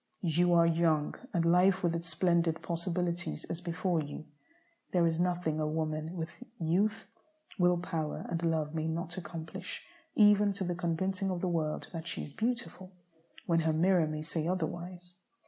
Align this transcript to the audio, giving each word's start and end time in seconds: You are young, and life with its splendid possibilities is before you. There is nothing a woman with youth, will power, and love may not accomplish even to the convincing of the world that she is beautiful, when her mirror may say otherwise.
You 0.25 0.55
are 0.55 0.65
young, 0.65 1.13
and 1.31 1.45
life 1.45 1.83
with 1.83 1.93
its 1.93 2.07
splendid 2.09 2.63
possibilities 2.63 3.45
is 3.51 3.61
before 3.61 4.01
you. 4.01 4.25
There 4.93 5.05
is 5.05 5.19
nothing 5.19 5.59
a 5.59 5.67
woman 5.67 6.15
with 6.17 6.31
youth, 6.59 7.05
will 7.59 7.77
power, 7.77 8.25
and 8.27 8.43
love 8.43 8.73
may 8.73 8.87
not 8.87 9.15
accomplish 9.19 9.85
even 10.15 10.53
to 10.53 10.63
the 10.63 10.73
convincing 10.73 11.29
of 11.29 11.41
the 11.41 11.47
world 11.49 11.89
that 11.93 12.07
she 12.07 12.23
is 12.23 12.33
beautiful, 12.33 12.91
when 13.45 13.59
her 13.59 13.73
mirror 13.73 14.07
may 14.07 14.23
say 14.23 14.47
otherwise. 14.47 15.13